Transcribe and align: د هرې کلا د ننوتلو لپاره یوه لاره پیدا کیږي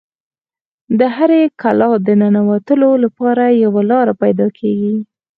د 0.99 1.01
هرې 1.15 1.41
کلا 1.61 1.89
د 2.07 2.07
ننوتلو 2.21 2.89
لپاره 3.03 3.43
یوه 3.63 3.81
لاره 3.91 4.13
پیدا 4.23 4.47
کیږي 4.57 4.93